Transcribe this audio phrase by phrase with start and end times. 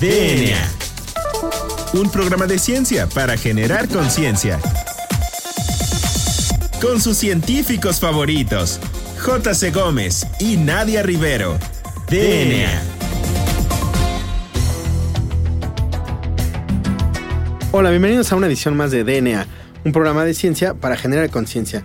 [0.00, 0.56] DNA.
[1.92, 4.60] Un programa de ciencia para generar conciencia.
[6.80, 8.78] Con sus científicos favoritos,
[9.18, 9.72] J.C.
[9.72, 11.58] Gómez y Nadia Rivero.
[12.08, 12.80] DNA.
[17.72, 19.48] Hola, bienvenidos a una edición más de DNA,
[19.84, 21.82] un programa de ciencia para generar conciencia.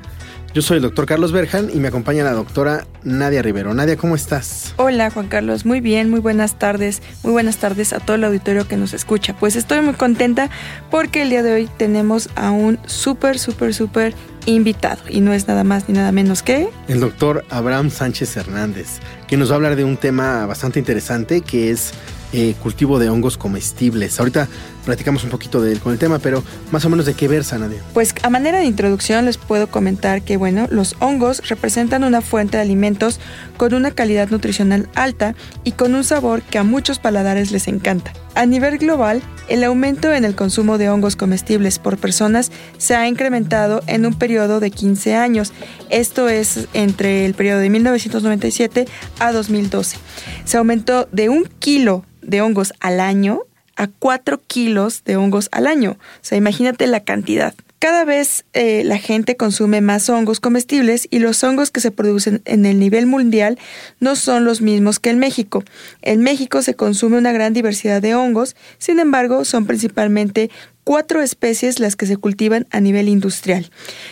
[0.54, 3.74] Yo soy el doctor Carlos Berjan y me acompaña la doctora Nadia Rivero.
[3.74, 4.76] Nadia, ¿cómo estás?
[4.78, 8.68] Hola Juan Carlos, muy bien, muy buenas tardes, muy buenas tardes a todo el auditorio
[8.68, 9.36] que nos escucha.
[9.36, 10.52] Pues estoy muy contenta
[10.92, 14.14] porque el día de hoy tenemos a un súper, súper, súper
[14.46, 16.70] invitado y no es nada más ni nada menos que...
[16.88, 21.42] El doctor Abraham Sánchez Hernández, que nos va a hablar de un tema bastante interesante
[21.42, 21.94] que es
[22.34, 24.20] eh, cultivo de hongos comestibles.
[24.20, 24.48] Ahorita
[24.86, 27.82] platicamos un poquito de, con el tema, pero más o menos de qué versa, Nadia.
[27.94, 32.58] Pues a manera de introducción les puedo comentar que, bueno, los hongos representan una fuente
[32.58, 33.20] de alimentos
[33.58, 38.14] con una calidad nutricional alta y con un sabor que a muchos paladares les encanta.
[38.36, 43.08] A nivel global, el aumento en el consumo de hongos comestibles por personas se ha
[43.08, 45.54] incrementado en un periodo de 15 años.
[45.92, 48.88] Esto es entre el periodo de 1997
[49.20, 49.98] a 2012.
[50.46, 53.42] Se aumentó de un kilo de hongos al año
[53.76, 55.92] a 4 kilos de hongos al año.
[55.92, 57.54] O sea, imagínate la cantidad.
[57.84, 62.42] Cada vez eh, la gente consume más hongos comestibles y los hongos que se producen
[62.46, 63.60] en el nivel mundial
[64.00, 65.66] no son los mismos que en México.
[66.02, 70.50] En México se consume una gran diversidad de hongos, sin embargo son principalmente
[70.84, 73.70] cuatro especies las que se cultivan a nivel industrial.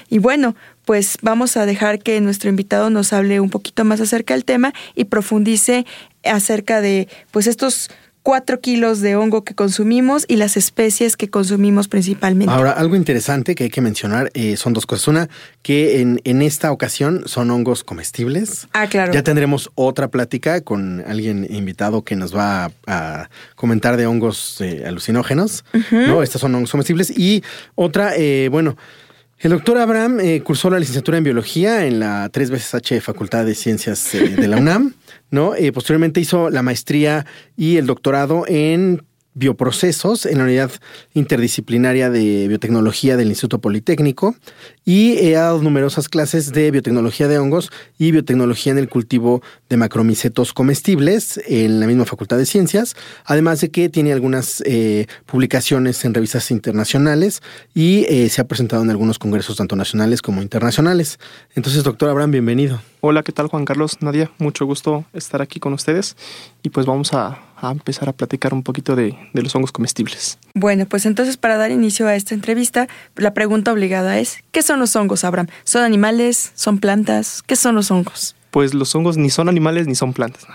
[0.09, 0.55] Y bueno,
[0.85, 4.73] pues vamos a dejar que nuestro invitado nos hable un poquito más acerca del tema
[4.95, 5.85] y profundice
[6.23, 7.89] acerca de pues estos
[8.23, 12.53] cuatro kilos de hongo que consumimos y las especies que consumimos principalmente.
[12.53, 15.07] Ahora, algo interesante que hay que mencionar eh, son dos cosas.
[15.07, 15.29] Una,
[15.61, 18.67] que en, en, esta ocasión son hongos comestibles.
[18.73, 19.13] Ah, claro.
[19.13, 24.83] Ya tendremos otra plática con alguien invitado que nos va a, comentar de hongos eh,
[24.85, 25.65] alucinógenos.
[25.91, 26.23] ¿no?
[26.23, 27.11] Estos son hongos comestibles.
[27.17, 27.43] Y
[27.75, 28.77] otra, eh, bueno,
[29.41, 33.43] el doctor Abraham eh, cursó la licenciatura en biología en la tres veces H Facultad
[33.43, 34.93] de Ciencias eh, de la UNAM,
[35.31, 35.55] ¿no?
[35.55, 37.25] Eh, posteriormente hizo la maestría
[37.57, 39.01] y el doctorado en
[39.33, 40.71] bioprocesos en la unidad
[41.13, 44.35] interdisciplinaria de biotecnología del Instituto Politécnico
[44.83, 49.77] y he dado numerosas clases de biotecnología de hongos y biotecnología en el cultivo de
[49.77, 56.03] macromicetos comestibles en la misma Facultad de Ciencias, además de que tiene algunas eh, publicaciones
[56.03, 57.41] en revistas internacionales
[57.73, 61.19] y eh, se ha presentado en algunos congresos tanto nacionales como internacionales.
[61.55, 62.90] Entonces, doctor Abraham, bienvenido.
[63.03, 63.97] Hola, ¿qué tal Juan Carlos?
[64.01, 66.15] Nadia, mucho gusto estar aquí con ustedes
[66.61, 70.37] y pues vamos a, empezar a platicar un poquito de, de, los hongos comestibles.
[70.53, 74.79] Bueno, pues entonces para dar inicio a esta entrevista, la pregunta obligada es, ¿qué son
[74.79, 75.47] los hongos, Abraham?
[75.63, 76.51] ¿Son animales?
[76.53, 77.41] ¿Son plantas?
[77.41, 78.35] ¿Qué son los hongos?
[78.51, 80.45] Pues los hongos ni son animales ni son plantas.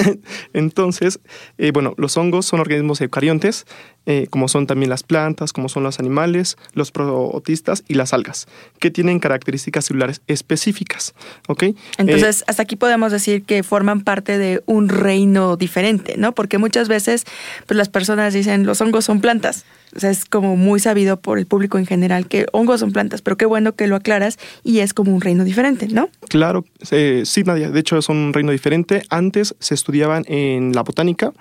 [0.52, 1.20] Entonces,
[1.58, 3.66] eh, bueno, los hongos son organismos eucariontes,
[4.04, 8.46] eh, como son también las plantas, como son los animales, los protistas y las algas,
[8.78, 11.14] que tienen características celulares específicas.
[11.48, 11.64] ¿ok?
[11.98, 16.32] Entonces, eh, hasta aquí podemos decir que forman parte de un reino diferente, ¿no?
[16.32, 17.24] Porque muchas veces
[17.66, 19.64] pues, las personas dicen los hongos son plantas.
[19.96, 23.22] O sea, es como muy sabido por el público en general que hongos son plantas,
[23.22, 26.10] pero qué bueno que lo aclaras y es como un reino diferente, ¿no?
[26.28, 29.02] Claro, eh, sí, Nadia, de hecho es un reino diferente.
[29.08, 31.32] Antes se estudiaban en la botánica,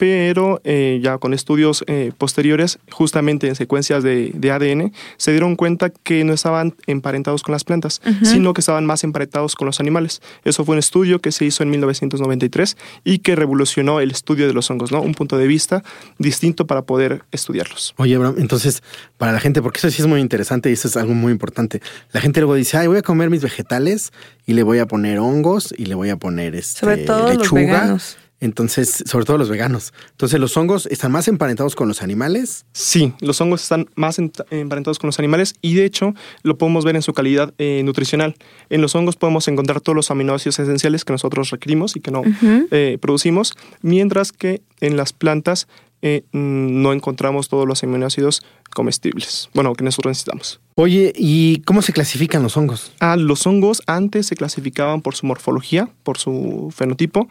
[0.00, 5.56] pero eh, ya con estudios eh, posteriores, justamente en secuencias de, de, ADN, se dieron
[5.56, 8.24] cuenta que no estaban emparentados con las plantas, uh -huh.
[8.24, 10.22] sino que estaban más emparentados con los animales.
[10.42, 14.54] Eso fue un estudio que se hizo en 1993 y que revolucionó el estudio de
[14.54, 15.02] los hongos, ¿no?
[15.02, 15.82] Un punto de vista
[16.18, 17.92] distinto para poder estudiarlos.
[17.98, 18.82] Oye, Abraham, entonces,
[19.18, 21.82] para la gente, porque eso sí es muy interesante y eso es algo muy importante.
[22.12, 24.12] La gente luego dice, ay, voy a comer mis vegetales
[24.46, 27.36] y le voy a poner hongos y le voy a poner este, Sobre todo lechuga.
[27.36, 28.16] los veganos.
[28.40, 29.92] Entonces, sobre todo los veganos.
[30.12, 32.64] Entonces, ¿los hongos están más emparentados con los animales?
[32.72, 36.96] Sí, los hongos están más emparentados con los animales y de hecho lo podemos ver
[36.96, 38.34] en su calidad eh, nutricional.
[38.70, 42.20] En los hongos podemos encontrar todos los aminoácidos esenciales que nosotros requerimos y que no
[42.20, 42.68] uh -huh.
[42.70, 45.68] eh, producimos, mientras que en las plantas
[46.02, 50.60] eh, no encontramos todos los aminoácidos comestibles, bueno, que nosotros necesitamos.
[50.76, 52.92] Oye, ¿y cómo se clasifican los hongos?
[53.00, 57.28] Ah, los hongos antes se clasificaban por su morfología, por su fenotipo.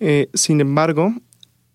[0.00, 1.12] Eh, sin embargo,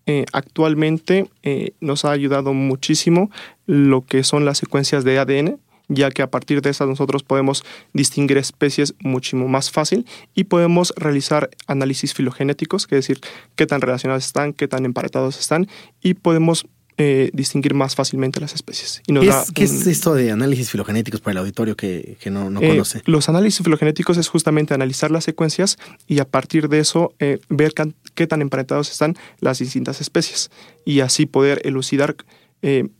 [0.06, 3.30] eh, actualmente eh, nos ha ayudado muchísimo
[3.66, 7.64] lo que son las secuencias de ADN, ya que a partir de esas nosotros podemos
[7.92, 13.20] distinguir especies muchísimo más fácil y podemos realizar análisis filogenéticos, que es decir,
[13.54, 15.68] qué tan relacionados están, qué tan emparentados están,
[16.02, 19.02] y podemos eh, distinguir más fácilmente las especies.
[19.08, 22.50] Y ¿Qué, es, ¿Qué, es, esto de análisis filogenéticos para el auditorio que, que no,
[22.50, 23.02] no eh, conoce?
[23.04, 25.76] Los análisis filogenéticos es justamente analizar las secuencias
[26.06, 27.72] y a partir de eso eh, ver
[28.14, 30.52] qué tan emparentados están las distintas especies
[30.84, 32.14] y así poder elucidar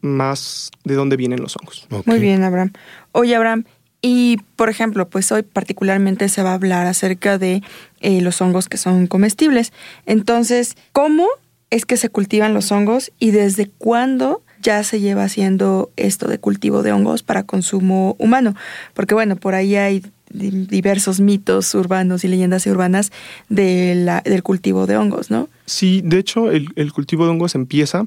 [0.03, 1.89] más de dónde vienen los hongos.
[2.05, 2.73] Muy bien, Abraham.
[3.13, 3.65] Oye, Abraham,
[4.03, 7.63] y por ejemplo, pues hoy particularmente se va a hablar acerca de
[8.03, 9.73] los hongos que son comestibles.
[10.05, 11.29] Entonces, ¿cómo
[11.71, 16.39] es que se cultivan los hongos y desde cuándo ya se lleva haciendo esto de
[16.39, 18.55] cultivo de hongos para consumo humano.
[18.95, 23.13] Porque bueno, por ahí hay diversos mitos urbanos y leyendas urbanas
[23.49, 25.49] del cultivo de hongos, ¿no?
[25.67, 28.07] Sí, de hecho el, el cultivo de hongos empieza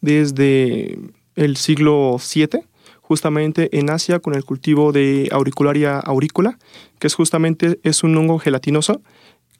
[0.00, 0.98] desde
[1.34, 2.60] el siglo VII,
[3.00, 6.58] justamente en Asia con el cultivo de auricularia aurícula,
[6.98, 9.02] que es justamente es un hongo gelatinoso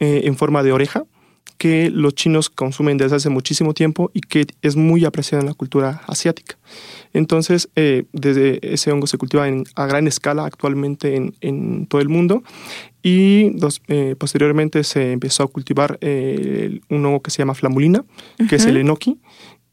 [0.01, 1.05] eh, en forma de oreja,
[1.59, 5.55] que los chinos consumen desde hace muchísimo tiempo y que es muy apreciado en la
[5.55, 6.57] cultura asiática.
[7.13, 12.43] Entonces, eh, desde ese hongo se cultiva a gran escala actualmente en, todo el mundo
[13.03, 13.53] y
[13.89, 18.05] eh, posteriormente se empezó a cultivar eh, un hongo que se llama flamulina,
[18.49, 19.19] que es el enoki,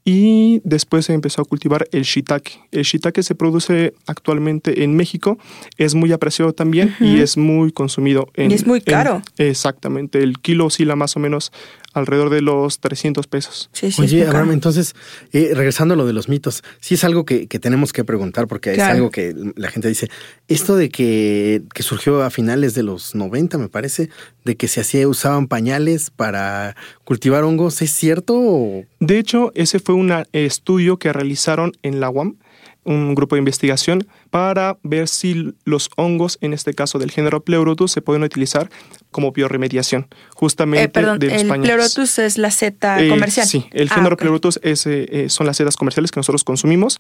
[0.05, 2.59] y después se empezó a cultivar el shiitake.
[2.71, 5.37] El shiitake se produce actualmente en México,
[5.77, 8.29] es muy apreciado también y es muy consumido.
[8.33, 9.21] En, y es muy caro.
[9.37, 11.51] exactamente, el kilo oscila más o menos
[11.93, 13.69] alrededor de los 300 pesos.
[13.99, 14.95] Oye, Abraham, entonces,
[15.31, 18.73] eh, regresando a lo de los mitos, sí es algo que, tenemos que preguntar porque
[18.73, 20.09] es algo que la gente dice,
[20.47, 24.09] esto de que, que, surgió a finales de los 90, me parece,
[24.43, 28.83] de que se hacía, usaban pañales para cultivar hongos, ¿es cierto?
[28.99, 32.37] De hecho, ese fue un estudio que realizaron en la UAM
[32.85, 37.91] un grupo de investigación para ver si los hongos, en este caso del género Pleurotus,
[37.91, 38.69] se pueden utilizar
[39.13, 43.47] como bioremediación, justamente eh, perdón, el Pleurotus es la seta eh, comercial.
[43.47, 46.97] Sí, el ah, género Pleurotus es, eh, son las setas comerciales que nosotros consumimos.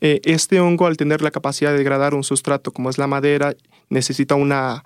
[0.00, 3.54] este hongo, al tener la capacidad de degradar un sustrato como es la madera,
[3.90, 4.82] necesita una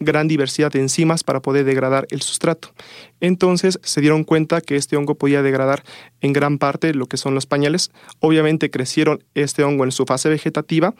[0.00, 2.72] gran diversidad de enzimas para poder degradar el sustrato.
[3.20, 5.82] Entonces se dieron cuenta que este hongo podía degradar
[6.20, 7.90] en gran parte lo que son los pañales.
[8.20, 10.94] Obviamente crecieron este hongo en su fase vegetativa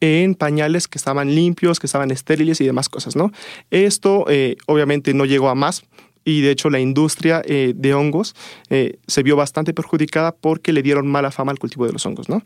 [0.00, 3.32] en pañales que estaban limpios, que estaban estériles y demás cosas, ¿no?
[3.70, 5.84] Esto eh, obviamente no llegó a más,
[6.26, 8.34] y de hecho la industria eh, de hongos
[8.68, 12.28] eh, se vio bastante perjudicada porque le dieron mala fama al cultivo de los hongos.
[12.28, 12.42] ¿no?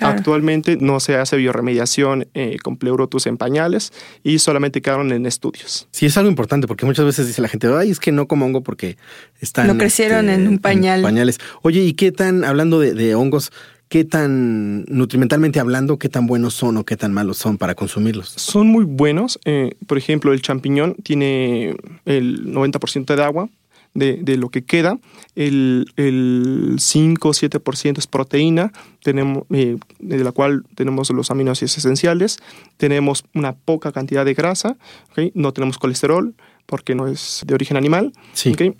[0.00, 3.92] Actualmente no se hace bioremediación eh, con pleurotus en pañales
[4.24, 5.88] y solamente quedaron en estudios.
[5.92, 8.44] Sí, es algo importante porque muchas veces dice la gente, ay, es que no como
[8.44, 8.96] hongo porque
[9.40, 9.68] están...
[9.68, 11.00] No crecieron este, en un pañal.
[11.02, 11.38] pañales.
[11.62, 13.52] Oye, ¿y qué tan, hablando de hongos,
[13.90, 18.28] qué tan, nutrimentalmente hablando, qué tan buenos son o qué tan malos son para consumirlos?
[18.28, 19.38] Son muy buenos.
[19.44, 21.74] Eh, por ejemplo, el champiñón tiene
[22.06, 23.50] el 90% de agua.
[23.92, 25.00] De, lo que queda,
[25.34, 28.72] el, el 5 o 7% es proteína,
[29.02, 32.38] tenemos, eh, de la cual tenemos los aminoácidos esenciales,
[32.76, 34.76] tenemos una poca cantidad de grasa,
[35.34, 36.34] no tenemos colesterol,
[36.70, 38.12] porque no es de origen animal.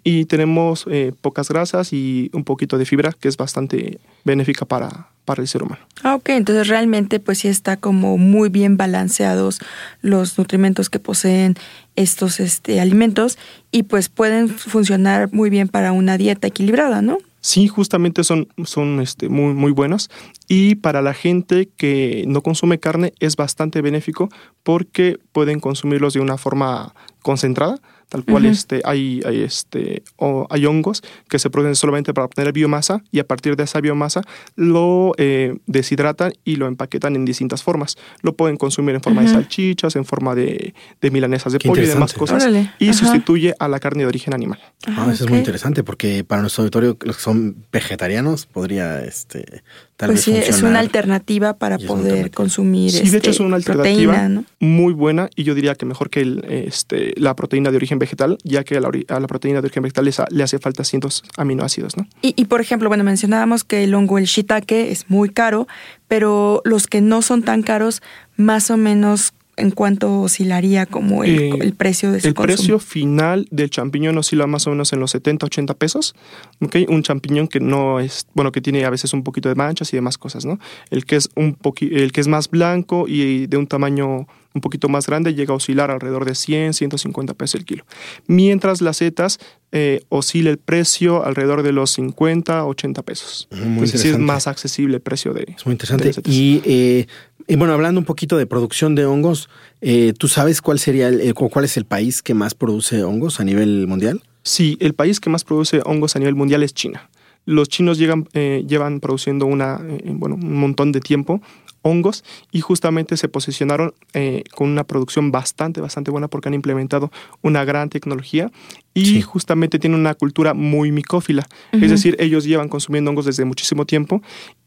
[0.05, 5.09] Y tenemos eh, pocas grasas y un poquito de fibra, que es bastante benéfica para,
[5.25, 5.83] para el ser humano.
[6.05, 9.59] Ah, ok, entonces realmente pues sí está como muy bien balanceados
[10.03, 11.57] los nutrimentos que poseen
[11.97, 13.39] estos este, alimentos
[13.73, 17.19] y pues pueden funcionar muy bien para una dieta equilibrada, ¿no?
[17.41, 20.11] Sí, justamente son, son este, muy, muy buenos.
[20.47, 24.29] Y para la gente que no consume carne es bastante benéfico
[24.63, 30.67] porque pueden consumirlos de una forma concentrada tal cual este, hay, hay, este, o hay
[30.67, 34.23] hongos que se producen solamente para obtener biomasa y a partir de esa biomasa
[34.57, 37.97] lo eh, deshidratan y lo empaquetan en distintas formas.
[38.23, 41.87] Lo pueden consumir en forma de salchichas, en forma de, de milanesas de pollo y
[41.87, 42.47] demás cosas
[42.79, 44.59] y sustituye a la carne de origen animal.
[44.87, 49.63] Ah, eso es muy interesante porque para nuestro auditorio los que son vegetarianos podría este,
[50.07, 52.91] pues sí, es una alternativa para poder consumir.
[52.91, 56.21] Sí, de hecho es este, una alternativa muy buena y yo diría que mejor que
[56.21, 60.11] el, este, la proteína de origen vegetal, ya que a la, proteína de origen vegetal
[60.31, 61.97] le, hace falta cientos aminoácidos.
[61.97, 62.09] ¿no?
[62.23, 65.69] Y, y, por ejemplo, bueno, mencionábamos que el hongo, el shiitake, es muy caro,
[66.09, 68.03] pero los que no son tan caros,
[68.37, 73.47] más o menos en cuánto oscilaría como el, eh, precio de su El precio final
[73.51, 76.15] del champiñón oscila más o menos en los 70, 80 pesos.
[76.61, 76.87] ¿okay?
[76.89, 79.97] Un champiñón que no es, bueno, que tiene a veces un poquito de manchas y
[79.97, 80.59] demás cosas, ¿no?
[80.91, 84.89] El que es, un el que es más blanco y de un tamaño un poquito
[84.89, 87.85] más grande llega a oscilar alrededor de 100, 150 pesos el kilo.
[88.27, 89.39] Mientras las setas
[89.73, 93.49] eh, oscila el precio alrededor de los 50, 80 pesos.
[93.51, 95.55] Muy Entonces sí es más accesible el precio de...
[95.57, 96.13] Es muy interesante.
[96.25, 97.07] y eh,
[97.51, 99.49] y bueno, hablando un poquito de producción de hongos,
[99.81, 103.45] eh, ¿tú sabes cuál sería el, cuál es el país que más produce hongos a
[103.45, 104.23] nivel mundial?
[104.45, 107.11] Sí, el país que más produce hongos a nivel mundial es China.
[107.47, 111.43] los chinos llegan, eh, llevan produciendo una, eh, bueno, un montón de tiempo
[111.83, 117.11] hongos y justamente se posicionaron eh, con una producción bastante, bastante buena porque han implementado
[117.43, 118.51] una gran tecnología
[118.93, 121.47] y justamente tienen una cultura muy micófila.
[121.73, 124.21] Es decir, ellos llevan consumiendo hongos desde muchísimo tiempo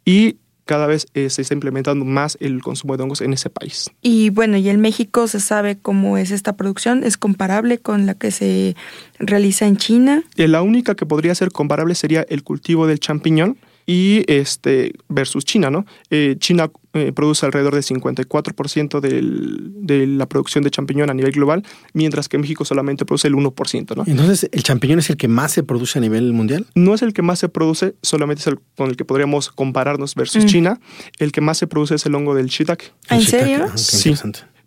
[0.05, 3.91] y cada vez eh, se está implementando más el consumo de hongos en ese país.
[4.01, 8.13] Y bueno, y en México se sabe cómo es esta producción, es comparable con la
[8.13, 8.75] que se
[9.19, 10.23] realiza en China.
[10.37, 15.45] Eh, la única que podría ser comparable sería el cultivo del champiñón y este versus
[15.45, 15.85] China, ¿no?
[16.09, 21.31] Eh, China eh, produce alrededor del 54% del, de la producción de champiñón a nivel
[21.31, 21.63] global,
[21.93, 24.03] mientras que México solamente produce el 1%, ¿no?
[24.05, 26.65] Entonces, ¿el champiñón es el que más se produce a nivel mundial?
[26.75, 30.15] No es el que más se produce, solamente es el con el que podríamos compararnos
[30.15, 30.79] versus China.
[31.19, 32.93] El que más se produce es el hongo del shiitake.
[33.09, 33.65] ¿En serio?
[33.71, 34.13] Ah, sí.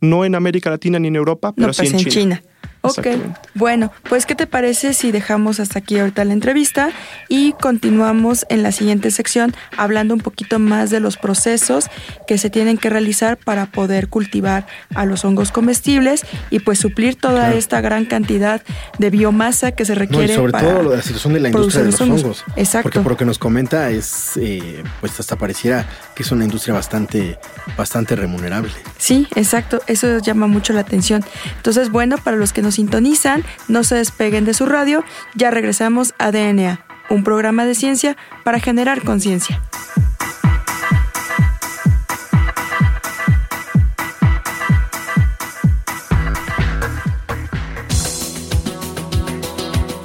[0.01, 2.11] No en América Latina ni en Europa, pero sí pues en, China.
[2.11, 2.43] China.
[2.87, 3.07] Ok,
[3.55, 6.91] bueno, pues ¿qué te parece si dejamos hasta aquí ahorita la entrevista
[7.29, 11.87] y continuamos en la siguiente sección hablando un poquito más de los procesos
[12.27, 17.17] que se tienen que realizar para poder cultivar a los hongos comestibles y pues suplir
[17.17, 18.63] toda esta gran cantidad
[18.99, 21.85] de biomasa que se requiere no, y sobre para todo la situación de la industria
[21.85, 22.23] de los hongos.
[22.23, 22.45] hongos.
[22.57, 22.85] Exacto.
[22.85, 26.75] Porque por lo que nos comenta es, eh, pues hasta pareciera que es una industria
[26.75, 27.39] bastante,
[27.77, 28.73] bastante remunerable.
[28.99, 31.25] Sí, exacto, eso llama mucho la atención.
[31.57, 35.03] Entonces, bueno, para los que nos sintonizan, no se despeguen de su radio,
[35.35, 39.63] ya regresamos a DNA, un programa de ciencia para generar conciencia.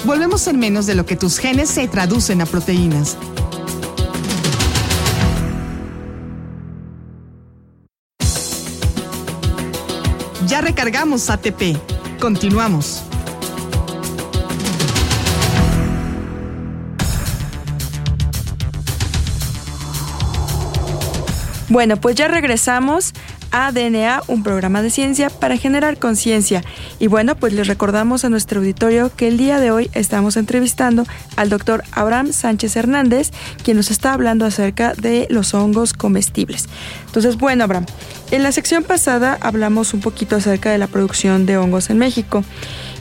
[0.06, 3.18] Volvemos en menos de lo que tus genes se traducen a proteínas.
[10.48, 12.00] Ya recargamos ATP.
[12.22, 13.01] Continuamos.
[21.68, 23.13] Bueno, pues ya regresamos
[23.51, 26.63] a DNA, un programa de ciencia para generar conciencia.
[27.00, 31.05] Y bueno, pues les recordamos a nuestro auditorio que el día de hoy estamos entrevistando
[31.36, 33.31] al doctor Abraham Sánchez Hernández,
[33.63, 36.67] quien nos está hablando acerca de los hongos comestibles.
[37.05, 37.86] Entonces, bueno, Abraham,
[38.31, 42.43] en la sección pasada hablamos un poquito acerca de la producción de hongos en México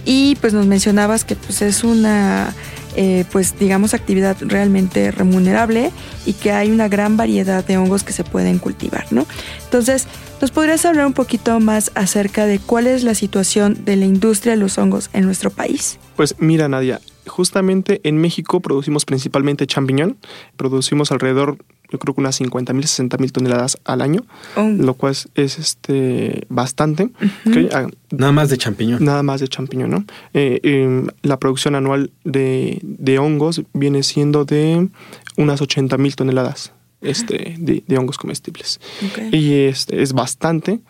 [0.04, 2.54] y pues nos mencionabas que pues es una
[2.96, 5.92] eh, pues digamos actividad realmente remunerable
[6.26, 9.26] y que hay una gran variedad de hongos que se pueden cultivar, ¿no?
[9.64, 10.08] Entonces,
[10.40, 14.54] ¿nos podrías hablar un poquito más acerca de cuál es la situación de la industria
[14.54, 15.98] de los hongos en nuestro país?
[16.16, 20.16] Pues mira, Nadia, justamente en México producimos principalmente champiñón,
[20.56, 21.58] producimos alrededor
[21.90, 24.24] yo creo que unas 50 mil, 60 mil toneladas al año,
[24.56, 24.62] oh.
[24.62, 27.04] lo cual es, este bastante.
[27.04, 27.50] Uh -huh.
[27.50, 27.68] okay.
[27.72, 29.04] Ah, nada más de champiñón.
[29.04, 30.04] Nada más de champiñón, ¿no?
[30.32, 34.88] Eh, eh, la producción anual de, de, hongos viene siendo de
[35.36, 38.80] unas 80 mil toneladas este, de, de, hongos comestibles.
[39.10, 39.30] Okay.
[39.32, 40.80] Y este, es bastante.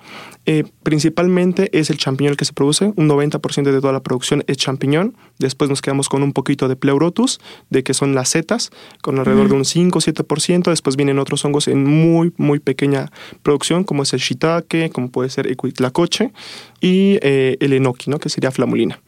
[0.46, 4.42] Eh, principalmente es el champiñón el que se produce, un 90% de toda la producción
[4.46, 8.70] es champiñón, después nos quedamos con un poquito de pleurotus, de que son las setas,
[9.02, 13.12] con alrededor de un 5-7%, después vienen otros hongos en muy, muy pequeña
[13.42, 16.32] producción, como es el shiitake, como puede ser equitlacoche,
[16.80, 18.18] y eh, el enoki, ¿no?
[18.18, 19.00] que sería flamulina.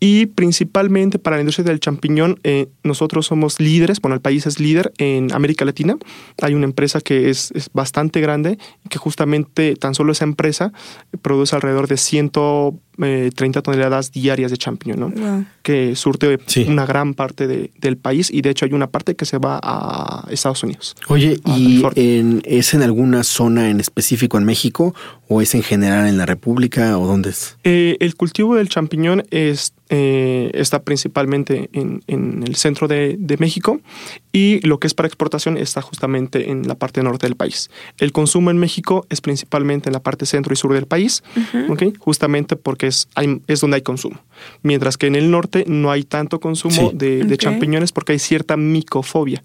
[0.00, 4.60] Y principalmente para la industria del champiñón, eh, nosotros somos líderes, bueno, el país es
[4.60, 5.96] líder en América Latina.
[6.40, 10.72] Hay una empresa que es, es bastante grande que justamente tan solo esa empresa
[11.20, 11.96] produce alrededor de
[12.98, 15.08] 130 toneladas diarias de champiñón, ¿no?
[15.10, 15.44] Wow.
[15.62, 16.66] Que surte sí.
[16.68, 19.60] una gran parte de, del país y de hecho hay una parte que se va
[19.62, 20.96] a Estados Unidos.
[21.08, 24.94] Oye, ¿y en, es en alguna zona en específico en México
[25.28, 27.56] o es en general en la República o dónde es?
[27.64, 33.38] Eh, el cultivo del champiñón es eh, está principalmente en, en el centro de, de,
[33.38, 33.80] México
[34.32, 37.70] y lo que es para exportación está justamente en la parte norte del país.
[37.96, 41.40] El consumo en México es principalmente en la parte centro y sur del país, uh
[41.40, 41.72] -huh.
[41.72, 41.94] ¿okay?
[41.98, 44.20] justamente porque es, hay, es donde hay consumo.
[44.62, 46.96] Mientras que en el norte no hay tanto consumo sí.
[46.96, 47.36] de, de okay.
[47.36, 49.42] champiñones porque hay cierta micofobia.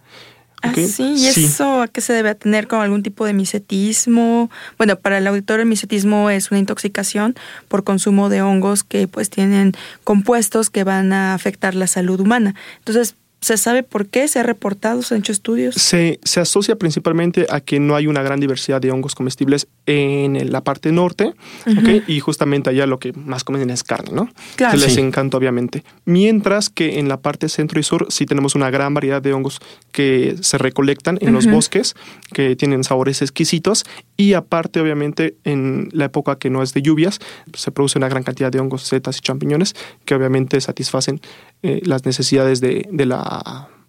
[0.65, 0.85] Okay.
[0.85, 1.45] Ah, sí, ¿y sí.
[1.45, 4.49] eso a qué se debe tener con algún tipo de misetismo?
[4.77, 7.35] Bueno, para el auditor el misetismo es una intoxicación
[7.67, 9.73] por consumo de hongos que pues tienen
[10.05, 12.55] compuestos que van a afectar la salud humana.
[12.79, 14.29] Entonces, ¿Se sabe por qué?
[14.29, 15.01] ¿Se ha reportado?
[15.01, 15.75] ¿Se han hecho estudios?
[15.75, 20.49] Se, se, asocia principalmente a que no hay una gran diversidad de hongos comestibles en
[20.49, 21.79] la parte norte, uh -huh.
[21.81, 22.03] ¿okay?
[22.07, 24.29] y justamente allá lo que más comen es carne, ¿no?
[24.55, 24.71] Claro.
[24.71, 25.01] Que les sí.
[25.01, 25.83] encanta, obviamente.
[26.05, 29.59] Mientras que en la parte centro y sur sí tenemos una gran variedad de hongos
[29.91, 31.33] que se recolectan en uh -huh.
[31.33, 31.95] los bosques,
[32.31, 33.83] que tienen sabores exquisitos,
[34.15, 37.19] y aparte, obviamente, en la época que no es de lluvias,
[37.53, 41.19] se produce una gran cantidad de hongos, setas y champiñones que obviamente satisfacen
[41.61, 43.32] eh, las necesidades de, de la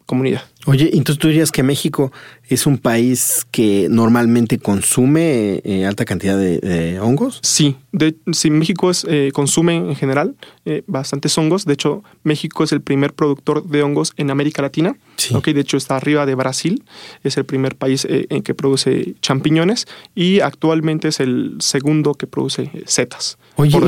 [0.07, 0.43] comunidad.
[0.67, 2.13] Oye, entonces tú dirías que México
[2.49, 7.41] es un país que normalmente consume eh, alta cantidad de, hongos?
[7.43, 10.35] Sí, de, sí, México es, eh, consume en general
[10.65, 11.65] eh, bastantes hongos.
[11.65, 14.97] De hecho, México es el primer productor de hongos en América Latina.
[15.17, 15.35] Sí.
[15.45, 16.85] de hecho, está arriba de Brasil.
[17.23, 22.71] Es el primer país en que produce champiñones y actualmente es el segundo que produce
[22.87, 23.39] setas.
[23.57, 23.79] Oye,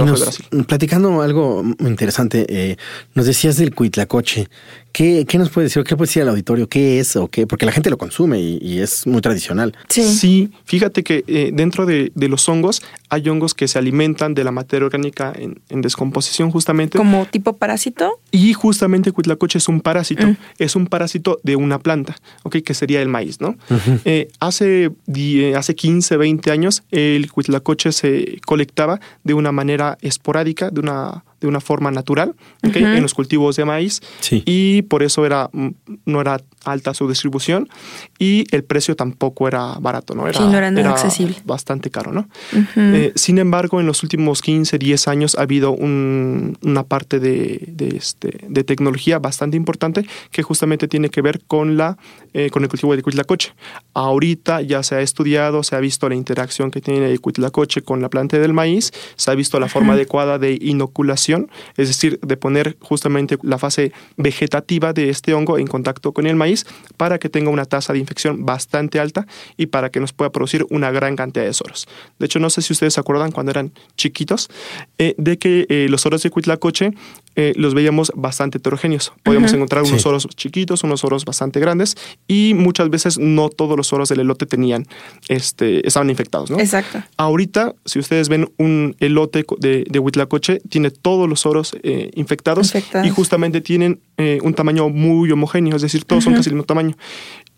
[0.69, 2.79] platicando algo interesante,
[3.15, 4.49] nos decías del cuitlacoche.
[4.97, 5.85] ¿Qué, ¿Qué, nos puede decir?
[5.85, 6.71] ¿Qué puede decir al auditorio?
[6.71, 7.47] ¿Qué es o qué?
[7.47, 9.77] Porque la gente lo consume y, es muy tradicional.
[9.91, 14.35] Sí, sí fíjate que eh, dentro de, de, los hongos hay hongos que se alimentan
[14.35, 16.99] de la materia orgánica en, en descomposición justamente.
[16.99, 18.21] ¿Como tipo parásito?
[18.31, 20.27] Y justamente Cuitlacoche es un parásito.
[20.27, 20.37] Mm.
[20.59, 22.57] Es un parásito de una planta, ¿ok?
[22.65, 23.57] Que sería el maíz, ¿no?
[24.05, 24.91] eh, hace,
[25.57, 31.49] hace 15, 20 años el Cuitlacoche se colectaba de una manera esporádica, de una de
[31.49, 34.01] una forma natural en los cultivos de maíz
[34.31, 35.69] y por eso era, mm,
[36.07, 37.69] no era alta su distribución
[38.19, 40.27] y el precio tampoco era barato, ¿no?
[40.27, 41.37] Era, no era, accesible.
[41.45, 42.29] bastante caro, ¿no?
[42.77, 48.39] Eh, sin embargo, en los últimos 15, 10 años ha habido una parte de, este,
[48.49, 51.99] de tecnología bastante importante que justamente tiene que ver con, la,
[52.33, 53.53] eh, con el cultivo de cuitlacoche.
[53.95, 58.01] Ahorita ya se ha estudiado, se ha visto la interacción que tiene el cuitlacoche con
[58.01, 61.26] la planta del maíz, se ha visto la forma adecuada de inoculación
[61.77, 66.37] es decir, de poner justamente la fase vegetativa de este hongo en contacto con el
[66.37, 66.67] maíz
[66.97, 70.67] para que tenga una tasa de infección bastante alta y para que nos pueda producir
[70.71, 71.89] una gran cantidad de soros.
[72.19, 74.49] De hecho, no sé si ustedes se acuerdan cuando eran chiquitos
[74.99, 76.93] eh, de que eh, los soros de Cuitlacoche
[77.37, 79.13] eh, los veíamos bastante heterogéneos.
[79.23, 83.89] Podíamos encontrar unos soros chiquitos, unos soros bastante grandes y muchas veces no todos los
[83.89, 84.87] soros del elote tenían,
[85.29, 86.59] este, estaban infectados, ¿no?
[86.59, 87.03] Exacto.
[87.17, 92.75] Ahorita, si ustedes ven un elote de, de Huitlacoche, tiene todos los soros eh, infectados,
[93.03, 96.67] y justamente tienen eh, un tamaño muy homogéneo, es decir, todos son casi el mismo
[96.67, 96.95] tamaño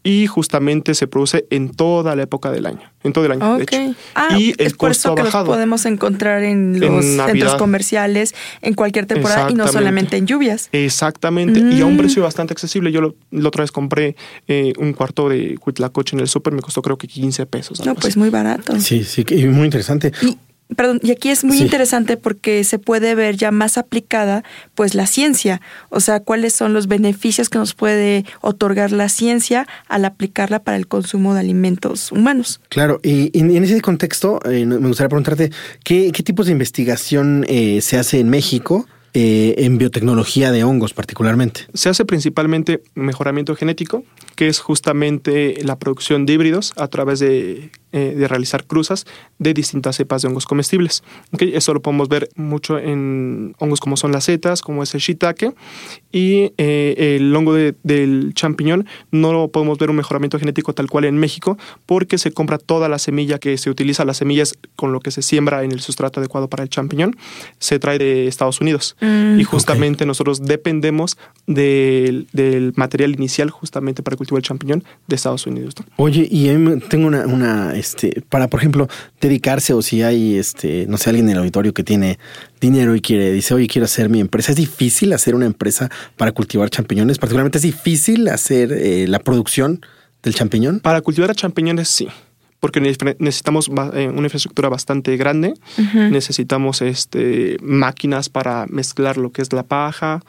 [0.04, 3.64] y justamente se produce en toda la época del año, en todo el año, de
[3.64, 3.94] hecho.
[4.14, 8.74] Ah, y el es por eso que los podemos encontrar en los centros comerciales en
[8.74, 10.68] cualquier temporada y no solamente en lluvias.
[10.72, 11.98] Exactamente, y a un mm.
[11.98, 12.92] precio bastante accesible.
[12.92, 14.14] Yo la otra vez compré
[14.46, 17.84] eh, un cuarto de Huitlacoche en el súper, me costó creo que 15 pesos.
[17.84, 18.78] No, pues muy barato.
[18.80, 20.12] Sí, sí, muy interesante.
[20.76, 25.06] Perdón, y aquí es muy interesante porque se puede ver ya más aplicada pues la
[25.06, 30.58] ciencia, o sea, cuáles son los beneficios que nos puede otorgar la ciencia al aplicarla
[30.58, 32.60] para el consumo de alimentos humanos.
[32.68, 35.50] Claro, y, en ese contexto eh, me gustaría preguntarte,
[35.84, 38.86] ¿qué, tipos de investigación eh, se hace en México?
[39.20, 41.62] Eh, en biotecnología de hongos particularmente?
[41.74, 44.04] Se hace principalmente mejoramiento genético,
[44.36, 49.06] que es justamente la producción de híbridos a través de eh, de realizar cruzas
[49.38, 51.02] de distintas cepas de hongos comestibles.
[51.32, 51.56] ¿Okay?
[51.56, 55.54] Eso lo podemos ver mucho en hongos como son las setas, como es el shiitake,
[56.12, 61.04] y eh, el hongo del champiñón no lo podemos ver un mejoramiento genético tal cual
[61.04, 65.00] en México porque se compra toda la semilla que se utiliza, las semillas con lo
[65.00, 67.16] que se siembra en el sustrato adecuado para el champiñón,
[67.58, 68.96] se trae de Estados Unidos.
[69.00, 69.40] Mm.
[69.40, 71.16] y justamente nosotros dependemos
[71.46, 72.26] del,
[72.76, 75.74] material inicial justamente para el cultivo del champiñón de Estados Unidos.
[75.96, 76.48] Oye, y
[76.88, 78.88] tengo una este, para, por ejemplo,
[79.20, 82.18] dedicarse o si hay, este, no sé, alguien en el auditorio que tiene
[82.60, 84.52] dinero y quiere, dice, oye, quiero hacer mi empresa.
[84.52, 87.18] ¿Es difícil hacer una empresa para cultivar champiñones?
[87.18, 89.80] Particularmente es difícil hacer eh, la producción
[90.22, 90.80] del champiñón.
[90.80, 92.08] Para cultivar champiñones, sí
[92.60, 95.54] porque necesitamos eh, una infraestructura bastante grande,
[95.94, 100.22] necesitamos este, máquinas para mezclar lo que es la paja,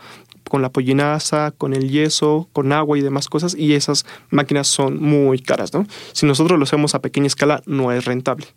[0.49, 5.01] con la pollinaza, con el yeso, con agua y demás cosas, y esas máquinas son
[5.01, 5.87] muy caras, ¿no?
[6.11, 8.47] Si nosotros lo hacemos a pequeña escala, no es rentable.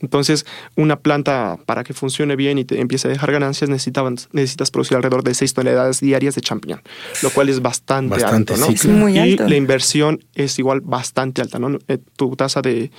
[0.00, 4.96] Entonces, una planta para que funcione bien y te empiece a dejar ganancias necesitas producir
[4.96, 6.82] alrededor de 6 toneladas diarias de champiñón,
[7.22, 9.08] lo cual es bastante, alto, ¿no?
[9.08, 11.78] y la inversión es igual bastante alta, ¿no?
[11.88, 12.90] Eh, tu tasa de,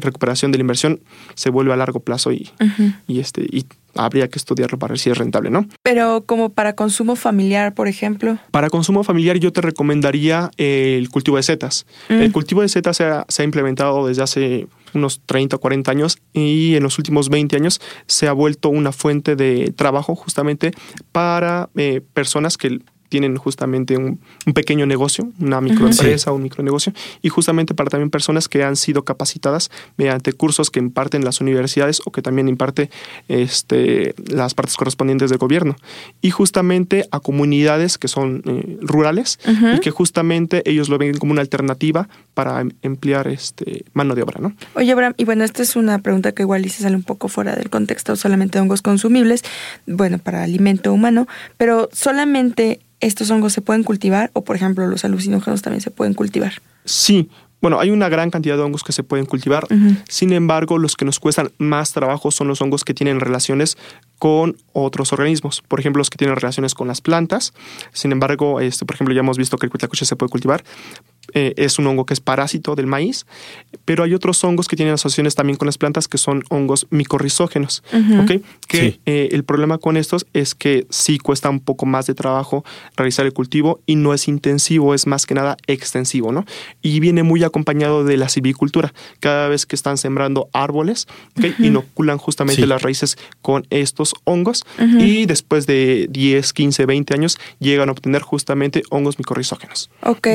[0.00, 1.00] recuperación de la inversión
[1.34, 2.50] se vuelve a largo plazo y,
[3.06, 5.66] y este y habría que estudiarlo para ver si es rentable, ¿no?
[5.82, 8.38] Pero como para consumo familiar, por ejemplo.
[8.50, 11.86] Para consumo familiar yo te recomendaría el cultivo de setas.
[12.08, 12.14] Mm.
[12.14, 15.90] El cultivo de setas se ha, se ha, implementado desde hace unos 30 o 40
[15.90, 20.72] años y en los últimos 20 años se ha vuelto una fuente de trabajo justamente
[21.12, 22.80] para eh, personas que
[23.12, 24.20] tienen justamente un,
[24.54, 29.04] pequeño negocio, una microempresa o un micronegocio, y justamente para también personas que han sido
[29.04, 32.88] capacitadas mediante cursos que imparten las universidades o que también imparte
[33.28, 35.76] este, las partes correspondientes del gobierno.
[36.22, 39.38] Y justamente a comunidades que son eh, rurales
[39.76, 44.22] y que justamente ellos lo ven como una alternativa para em, emplear este, mano de
[44.22, 44.40] obra.
[44.40, 44.54] ¿no?
[44.72, 47.54] Oye, Abraham, y bueno, esta es una pregunta que igual se sale un poco fuera
[47.56, 49.42] del contexto solamente de hongos consumibles,
[49.86, 55.04] bueno, para alimento humano, pero solamente estos hongos se pueden cultivar o, por ejemplo, los
[55.04, 56.54] alucinógenos también se pueden cultivar.
[56.86, 57.28] Sí,
[57.62, 59.68] bueno, hay una gran cantidad de hongos que se pueden cultivar.
[60.08, 63.78] Sin embargo, los que nos cuestan más trabajo son los hongos que tienen relaciones
[64.18, 65.62] con otros organismos.
[65.62, 67.52] Por ejemplo, los que tienen relaciones con las plantas.
[67.92, 70.64] Sin embargo, este, por ejemplo, ya hemos visto que el cuitlacuche se puede cultivar.
[71.34, 73.26] Eh, es un hongo que es parásito del maíz,
[73.84, 77.82] pero hay otros hongos que tienen asociaciones también con las plantas que son hongos micorrizógenos.
[78.68, 82.64] Que eh, el problema con estos es que sí cuesta un poco más de trabajo
[82.96, 86.44] realizar el cultivo y no es intensivo, es más que nada extensivo, ¿no?
[86.82, 88.92] Y viene muy acompañado de la silvicultura.
[89.20, 91.06] Cada vez que están sembrando árboles,
[91.58, 94.64] inoculan justamente las raíces con estos hongos
[94.98, 99.90] y después de 10, 15, 20 años llegan a obtener justamente hongos micorrizógenos.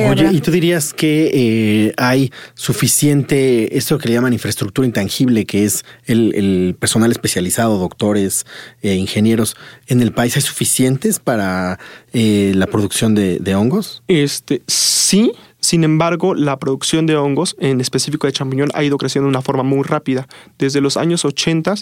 [0.10, 5.66] Oye, ¿y tú dirías que eh, hay suficiente, esto que le llaman infraestructura intangible, que
[5.66, 8.46] es el, personal especializado, doctores,
[8.82, 9.56] eh, ingenieros,
[9.88, 11.80] en el país hay suficientes para
[12.14, 14.04] eh, la producción de, de hongos?
[14.08, 19.26] Este, sí, sin embargo, la producción de hongos, en específico de champiñón, ha ido creciendo
[19.26, 20.28] de una forma muy rápida.
[20.58, 21.76] Desde los años 80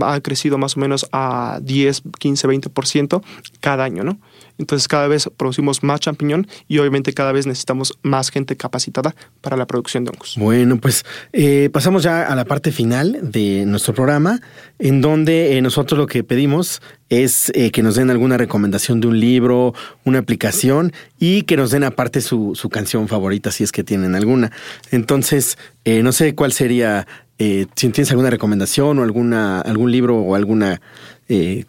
[0.00, 3.22] ha crecido más o menos a 10, 15, 20%
[3.60, 4.18] cada año, ¿no?
[4.58, 9.56] Entonces cada vez producimos más champiñón y obviamente cada vez necesitamos más gente capacitada para
[9.56, 10.34] la producción de hongos.
[10.38, 14.40] Bueno, pues eh, pasamos ya a la parte final de nuestro programa,
[14.78, 19.08] en donde eh, nosotros lo que pedimos es eh, que nos den alguna recomendación de
[19.08, 23.72] un libro, una aplicación y que nos den aparte su, su canción favorita, si es
[23.72, 24.50] que tienen alguna.
[24.90, 27.06] Entonces, no sé cuál sería,
[27.38, 30.80] si tienes alguna recomendación o alguna, algún libro o alguna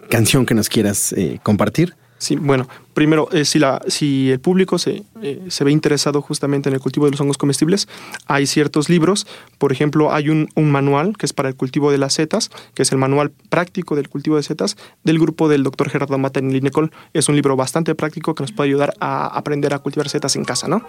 [0.10, 1.96] canción que nos quieras compartir.
[2.24, 6.70] Sí, bueno, primero, eh, si, la, si el público se, eh, se, ve interesado justamente
[6.70, 7.90] en el cultivo de los hongos comestibles,
[8.28, 9.28] hay ciertos libros.
[9.58, 12.84] Por ejemplo, hay un, un, manual que es para el cultivo de las setas, que
[12.84, 16.54] es el manual práctico del cultivo de setas del grupo del doctor Gerardo Mata en
[16.54, 16.92] Linecol.
[17.12, 20.46] Es un libro bastante práctico que nos puede ayudar a aprender a cultivar setas en
[20.46, 20.86] casa, ¿no?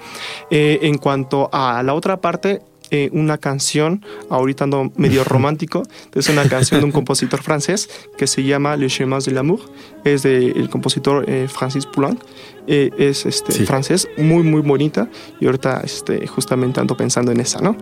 [0.52, 5.82] Eh, en cuanto a la otra parte, eh, una canción, ahorita ando medio romántico,
[6.14, 9.60] es una canción de un compositor francés que se llama Les Chemins de l'amour,
[10.04, 12.20] es del compositor eh, Francis Poulenc,
[12.66, 15.08] eh, es este, francés, muy muy bonita
[15.40, 17.76] y ahorita este, justamente ando pensando en esa, ¿no?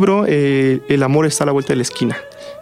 [0.00, 2.16] Libro, eh, El amor está a la vuelta de la esquina,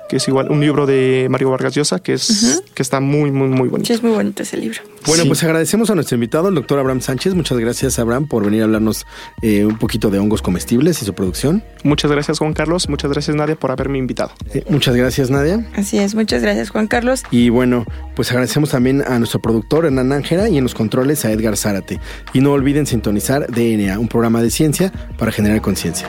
[0.08, 3.46] que es igual un libro de Mario Vargas Llosa, que, es, que está muy, muy,
[3.46, 3.86] muy bonito.
[3.86, 4.80] Sí, es muy bonito ese libro.
[5.06, 7.34] Bueno, pues agradecemos a nuestro invitado, el doctor Abraham Sánchez.
[7.34, 9.06] Muchas gracias, Abraham, por venir a hablarnos
[9.42, 11.62] eh, un poquito de hongos comestibles y su producción.
[11.84, 12.88] Muchas gracias, Juan Carlos.
[12.88, 14.32] Muchas gracias, Nadia, por haberme invitado.
[14.52, 15.64] Eh, muchas gracias, Nadia.
[15.76, 17.22] Así es, muchas gracias, Juan Carlos.
[17.30, 17.84] Y bueno,
[18.16, 22.00] pues agradecemos también a nuestro productor, Hernán Ángela, y en los controles a Edgar Zárate.
[22.32, 26.08] Y no olviden sintonizar DNA, un programa de ciencia para generar conciencia.